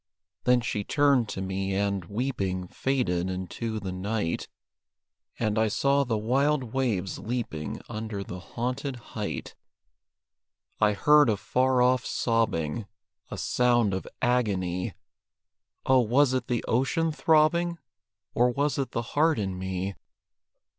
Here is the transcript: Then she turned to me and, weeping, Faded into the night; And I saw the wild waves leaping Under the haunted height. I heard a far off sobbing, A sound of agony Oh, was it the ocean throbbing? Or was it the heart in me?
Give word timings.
Then 0.45 0.61
she 0.61 0.83
turned 0.83 1.29
to 1.29 1.43
me 1.43 1.75
and, 1.75 2.05
weeping, 2.05 2.67
Faded 2.67 3.29
into 3.29 3.79
the 3.79 3.91
night; 3.91 4.47
And 5.37 5.59
I 5.59 5.67
saw 5.67 6.03
the 6.03 6.17
wild 6.17 6.73
waves 6.73 7.19
leaping 7.19 7.79
Under 7.87 8.23
the 8.23 8.39
haunted 8.39 8.95
height. 9.13 9.53
I 10.79 10.93
heard 10.93 11.29
a 11.29 11.37
far 11.37 11.83
off 11.83 12.03
sobbing, 12.03 12.87
A 13.29 13.37
sound 13.37 13.93
of 13.93 14.07
agony 14.23 14.95
Oh, 15.85 15.99
was 15.99 16.33
it 16.33 16.47
the 16.47 16.65
ocean 16.67 17.11
throbbing? 17.11 17.77
Or 18.33 18.49
was 18.49 18.79
it 18.79 18.93
the 18.93 19.03
heart 19.13 19.37
in 19.37 19.55
me? 19.59 19.93